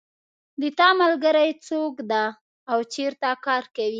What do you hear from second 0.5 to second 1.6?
د تا ملګری